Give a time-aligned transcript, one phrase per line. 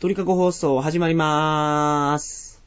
[0.00, 2.62] 鳥かご放送始まりまーす。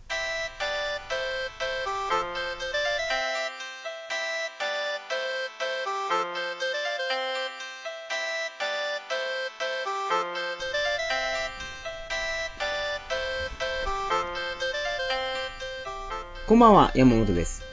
[16.48, 17.64] こんばんは、山本です。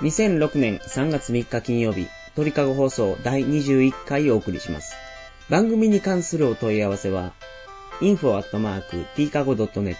[0.00, 4.94] 2006年3月3日金曜日、鳥かご放送第21回をお送りします。
[5.50, 7.34] 番組に関するお問い合わせは、
[8.02, 9.96] info.tkago.net、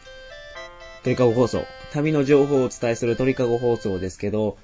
[1.05, 1.65] 鳥かご放送。
[1.93, 4.59] 旅の情報をお伝えする鳥かご放送ですけど、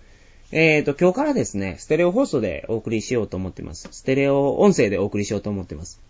[0.50, 3.88] えーと、今日からですね、ステレオ放送でお送りしようと思ってます。
[3.90, 6.00] ステレオ音声でお送りしようと思ってます。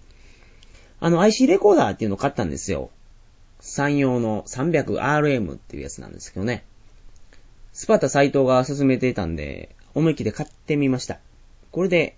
[1.00, 2.90] あの、IC レコーダーっていうのを買ったんですよ。
[3.62, 6.64] 山陽の 300RM っていうやつなんですけどね。
[7.72, 11.20] スパタ斎藤が勧めていたんで、思い切って買ってみました。
[11.70, 12.16] これで、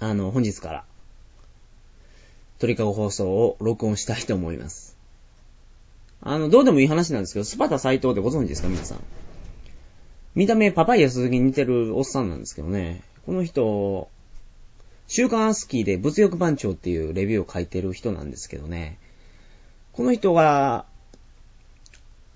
[0.00, 0.84] あの、本日から、
[2.58, 4.96] 鳥かご放送を録音したいと思います。
[6.20, 8.98] あの、どうでもいい話なんですけど、スパタ斎藤ってご存知ですか皆さん。
[10.34, 13.02] 見た目パパイヤ鈴木に似てるおっさんなんですけどね。
[13.24, 14.08] この人、
[15.08, 18.98] 週刊アスキーで物欲番長っていうレビューを書いてる人なんですけどね。
[19.92, 20.86] この人が、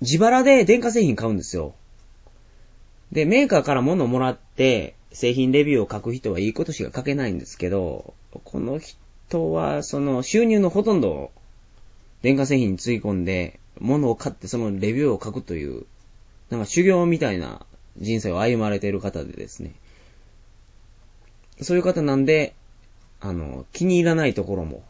[0.02, 1.74] 自腹で電化製品買うんですよ。
[3.12, 8.12] で、メーカーから物をもらって、製品レビューを書く人はいいことしか書けないんですけど、
[8.44, 11.30] この人は、その、収入のほとんどを
[12.20, 15.86] 電化製品につぎ込んで、物を買ってそのレビューを書くという、
[16.50, 17.64] なんか修行みたいな
[17.96, 19.72] 人生を歩まれている方でですね。
[21.62, 22.54] そういう方なんで、
[23.20, 24.82] あの、気に入らないところも、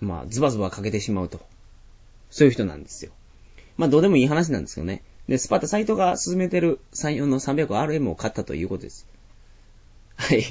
[0.00, 1.40] まあ、ズバズバかけてしまうと。
[2.34, 3.12] そういう人なんですよ。
[3.76, 5.04] まあ、どうでもいい話なんですけどね。
[5.28, 9.06] で、スパタサイトが進めてる34の 300RM を買ったということです。
[10.16, 10.44] はい。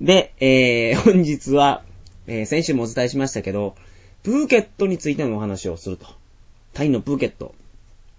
[0.00, 1.84] で、えー、 本日は、
[2.26, 3.76] えー、先週もお伝えしましたけど、
[4.24, 6.08] プーケットについてのお話をすると。
[6.72, 7.54] タイのプーケット。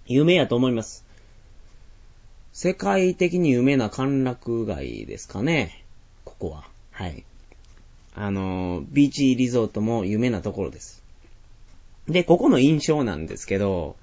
[0.06, 1.04] 有名やと思います。
[2.54, 5.84] 世界的に有名な歓楽街ですかね。
[6.24, 6.70] ここは。
[6.92, 7.26] はい。
[8.14, 11.04] あの、ビーチリゾートも有名なところです。
[12.08, 13.96] で、ここの印象なんですけど、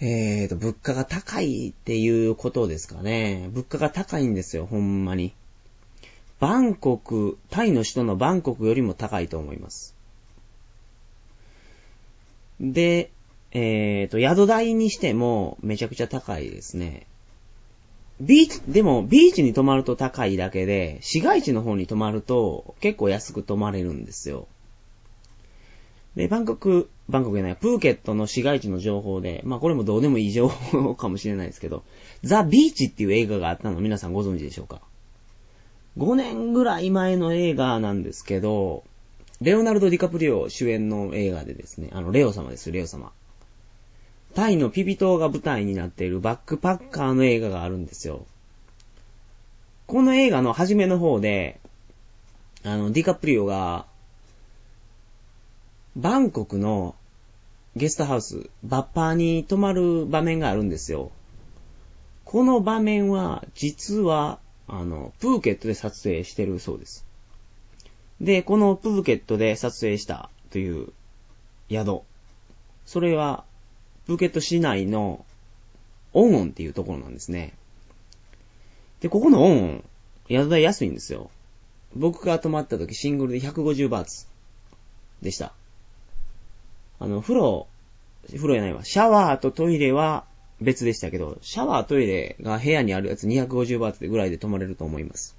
[0.00, 3.48] えーと、物価が高いっていうことですかね。
[3.52, 5.34] 物価が高いんですよ、ほんまに。
[6.40, 9.94] バンコク、タイの首都のバンコクよりも高いと思います。
[12.60, 13.10] で、
[13.52, 17.06] えーと、宿代にしてもめちゃくちゃ高いですね。
[18.20, 24.48] ビーチ、でもビーチに泊まると高いだけで、市街地の方に泊まると結構安く泊まれるんですよ。
[26.16, 31.82] で、バンコク、バンコクじゃない、プーケットの市街地の情報で、まあこれもどうでもいい情報かもしれないですけど、
[32.22, 34.80] ザ・ビーチっていう映画があったの皆さんご存知でしょうか
[35.98, 38.84] ?5 年ぐらい前の映画なんですけど、
[39.40, 43.12] レオナルド・ディカプリオ主演の映画でですね、あの、レオ様です、レオ様。
[44.34, 48.26] タイのピピ島が舞台になっているバックパッカーの映画があるんですよ。
[49.86, 51.60] この映画の初めの方で、
[52.64, 53.86] あの、ディカプリオが、
[55.96, 56.96] バンコクの
[57.76, 61.12] ゲストハウス、バッパーに泊まる場面があるんですよ。
[62.24, 67.06] この場面は、実は、あの、プーケットで撮影してるそうです。
[68.20, 70.92] で、このプーケットで撮影したという
[71.70, 72.00] 宿。
[72.86, 73.44] それは、
[74.06, 75.24] プーケット市内の
[76.12, 77.54] オンオンっていうところなんですね。
[79.00, 79.84] で、ここのオンオン、
[80.28, 81.30] 宿代安いんですよ。
[81.94, 84.26] 僕が泊まった時シングルで150バーツ
[85.22, 85.54] でした。
[86.98, 87.66] あの、風呂、
[88.26, 88.84] 風呂じゃないわ。
[88.84, 90.24] シャワーとトイレは
[90.60, 95.36] 別でしたけど、シャワー、トイレが部屋にあるやつ250バーツぐらいで泊まれると思います。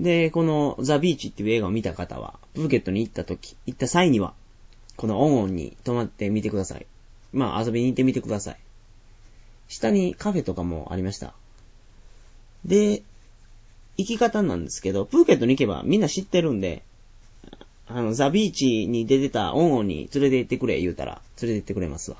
[0.00, 4.32] で、このザ・ビーチっていう映画を見た方は、プーケットに行った時、行った際には、
[4.96, 6.86] このオンオンに泊まってみてください。
[7.32, 8.56] まあ遊びに行ってみてください。
[9.68, 11.34] 下にカフェとかもありました。
[12.64, 13.02] で、
[13.96, 16.82] 行き方なんですけど、プーケットに行けばみんな知ってるんで、
[17.92, 22.16] あの、ザ・ビーチに出てたオンオンに連れて行ってくれ言うたら、連れて行ってくれますわ。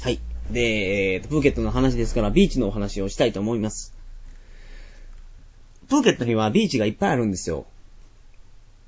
[0.00, 0.18] はい。
[0.50, 3.94] で、えー、プーケットの話ですから、ビーチのお話をしたいと思います。
[5.88, 7.66] プーケットにはビーチがいっぱいあるんですよ。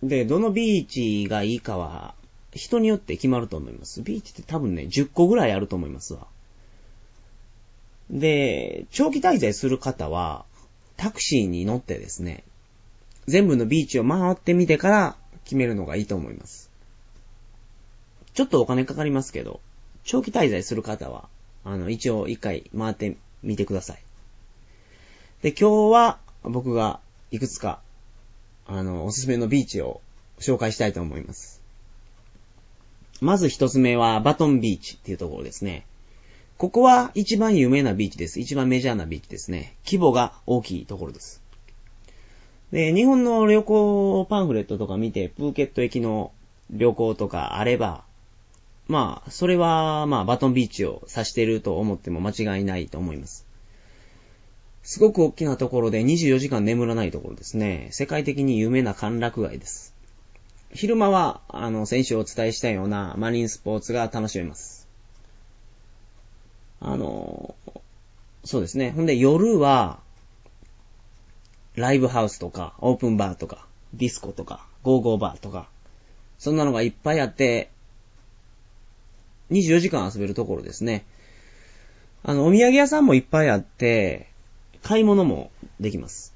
[0.02, 2.14] で、どのビーチがいいかは、
[2.52, 4.02] 人によって決まると思います。
[4.02, 6.26] ビーチって多分ね、10個ぐらいあると思いますわ。
[8.10, 10.44] で、長期滞在する方は、
[10.96, 12.44] タクシーに乗ってですね、
[13.26, 16.70] 全部のビーチを回ってみてから決めるのがいいと思います。
[18.34, 19.60] ちょっとお金かかりますけど、
[20.02, 21.28] 長期滞在する方は、
[21.64, 24.02] あの、一応一回回ってみてください。
[25.42, 27.00] で、今日は僕が
[27.30, 27.80] いくつか、
[28.66, 30.00] あの、おすすめのビーチを
[30.38, 31.62] 紹介したいと思います。
[33.20, 35.86] まず一つ目はバトンビーチっていうところですね。
[36.56, 38.40] ここは一番有名なビーチです。
[38.40, 39.76] 一番メジャーなビーチですね。
[39.84, 41.43] 規模が大きいところです。
[42.74, 46.32] で、日本の旅行パンフレットとか見て、プーケット行きの
[46.72, 48.02] 旅行とかあれば、
[48.88, 53.46] まあ、それは、まあ、バトンビーチを指してると思っても間違いないと思います。
[54.82, 57.90] すごく大きなところで24時間眠らないところですね。
[57.92, 59.94] 世界的に有名な歓楽街です。
[60.72, 64.88] 昼間は、あの、先週お伝えしたようなマリンスポーツが楽しめます。
[66.80, 67.54] あの、
[68.42, 68.90] そうですね。
[68.90, 70.02] ほんで夜は、
[71.76, 75.68] ライブハウスとか、オープンバーとか、ディスコとか、ゴーゴーバーとか、
[76.38, 77.70] そんなのがいっぱいあって、
[79.50, 81.04] 24時間遊べるところですね。
[82.22, 84.28] あの、お土産屋さんもいっぱいあって、
[84.82, 85.50] 買い物も
[85.80, 86.34] できます。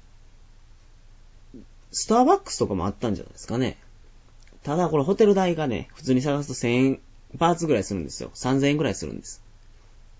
[1.91, 3.77] スターバックスとかもあったんじゃないですかね。
[4.63, 6.99] ただこれホテル代がね、普通に探すと1000円
[7.35, 8.31] バーツぐらいするんですよ。
[8.35, 9.41] 3000円ぐらいするんです。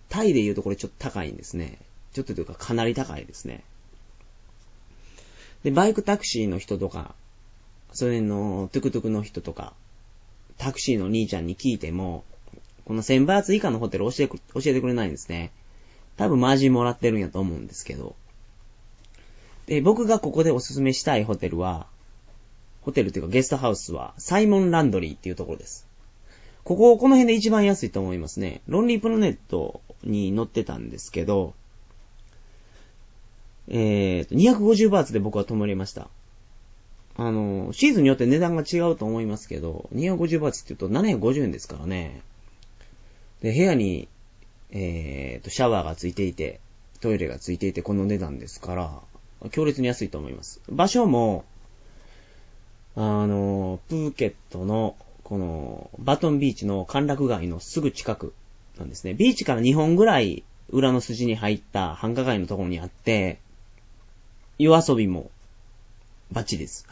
[0.09, 1.77] タイで言うとこれちょっと高いんですね。
[2.13, 3.63] ちょっとというかかなり高いですね。
[5.63, 7.15] で、バイクタクシーの人とか、
[7.91, 9.73] それのトゥクトゥクの人とか、
[10.57, 12.23] タクシーの兄ちゃんに聞いても、
[12.85, 15.51] この1000バーツ以下のホテル教え教えてくれないんですね。
[16.17, 18.15] 多分マージンもらってるんやと思うんですけど。
[19.67, 21.87] で、僕がここでおすすめしたいホテルは、
[22.81, 25.87] ホテルというかゲストハウスは、サイモンランドリーっていうところです。
[26.63, 28.61] ここ、この辺で一番安いと思いますね。
[28.67, 31.53] ロンリープラネットに乗ってたんですけど、
[33.69, 36.09] えーと、250バーツで僕は泊まりました。
[37.15, 42.21] あの、シーズンによって値段が違うと思いますけど、250バーツって言うと750円ですからね。
[43.41, 44.07] で、部屋に
[44.71, 46.59] えー、と、シャワーがついていて、
[47.01, 49.01] トイレがついていて、この値段ですから、
[49.51, 50.61] 強烈に安いと思います。
[50.69, 51.45] 場所も、
[52.95, 58.33] あの、プーケットの、この、バトンビーチの歓楽街のすぐ近く
[58.77, 59.13] なんですね。
[59.13, 63.39] ビーチから2本ぐらい裏の筋に入った繁華街のところにあって、
[64.59, 65.31] 夜遊びも
[66.31, 66.85] バッチリです。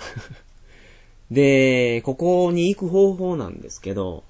[1.30, 4.24] で、ここに行く方法なんですけど、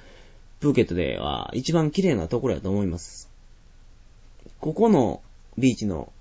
[0.60, 3.30] プーケットでは一番綺麗なところだと思います。
[4.60, 5.22] ここの
[5.56, 6.12] ビーチの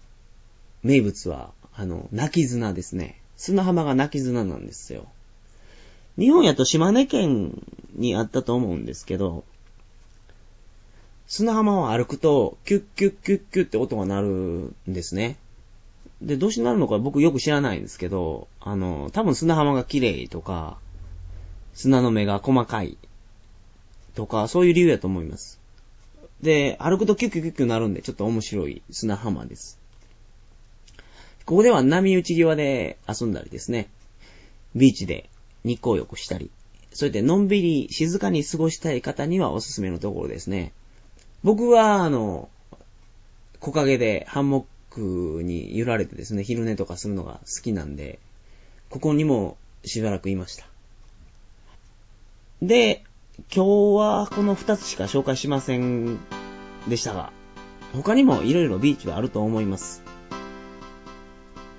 [0.82, 3.20] 名物は、あの、泣き砂ですね。
[3.36, 5.08] 砂浜が泣き砂なんですよ。
[6.18, 7.62] 日本やと島根県
[7.96, 9.44] にあったと思うんですけど、
[11.28, 15.38] 砂浜を歩くと、キュッキュッキュッキュッって音が鳴るんですね。
[16.22, 20.78] で、どうしてなるのか僕よく知らないんですけど、あの、多分砂浜が綺麗とか、
[21.80, 22.98] 砂の目が細かい
[24.14, 25.62] とか、そういう理由やと思います。
[26.42, 29.80] で、歩くとキュッキュッキュッキュなるんで、ちょっと面白い砂浜です。
[31.46, 33.88] ここでは波打ち際で遊んだりですね、
[34.76, 35.30] ビーチで
[35.64, 36.52] 日光浴したり、
[36.92, 40.74] そうやってのんびり静かに過ごしたい方にはおすすめのところですね。
[41.46, 42.50] 僕は、あの、
[43.62, 48.20] 木陰でハンモックに揺られてですね、昼寝とかするのが好きなんで、
[48.90, 49.56] ここにも
[49.86, 50.69] しばらくいました。
[52.62, 53.06] で、
[53.56, 56.18] 今日はこの二つしか紹介しません
[56.90, 57.32] でしたが、
[57.94, 60.04] 他にも色々ビーチはあると思います。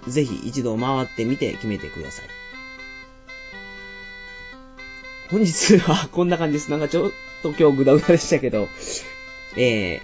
[0.08, 2.26] ぜひ一度回ってみて決めてください。
[5.30, 6.70] 本日はこんな感じです。
[6.70, 7.10] なんかちょっ
[7.42, 8.68] と今日グダグダでしたけど、
[9.56, 10.00] えー、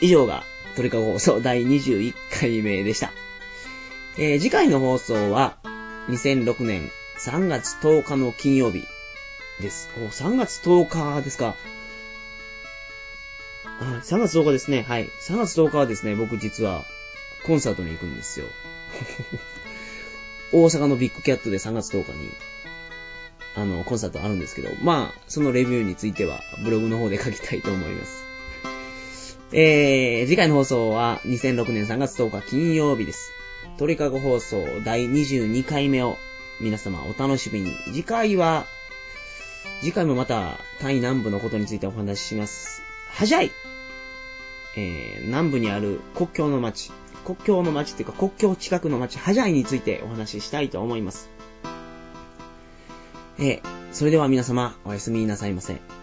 [0.00, 0.42] 以上が
[0.74, 3.12] 鳥かご放送第21回目でした。
[4.16, 5.58] えー、次回の放送は
[6.08, 8.86] 2006年3月10日の金曜日
[9.62, 9.88] です。
[9.96, 11.56] お、3月10日ですか。
[13.80, 14.82] あ、3月10日ですね。
[14.82, 15.08] はい。
[15.26, 16.84] 3月10日はですね、僕実は
[17.46, 18.46] コンサートに行くんですよ。
[20.52, 22.30] 大阪のビッグキャットで3月10日に
[23.54, 28.24] あの、コンサートあるんですけど、まあ、そのレビューについてはブログの方で書きたいと思います。
[29.52, 33.30] えー、次回の放送は2006年3月10日金曜日です。
[33.78, 36.16] 鳥かご放送第22回目を
[36.60, 37.74] 皆様お楽しみに。
[37.86, 38.66] 次回は、
[39.82, 42.82] 次回もまたタイ南部のことについてお話しします。
[43.10, 43.50] はじゃい
[44.76, 46.92] えー、南部にある国境の町、
[47.24, 51.28] 国境の町っていうか国境近くの町、ハジャイについてお話ししたいと思います。
[53.40, 53.60] えー、
[53.90, 56.01] それでは皆様、おやすみなさいませ。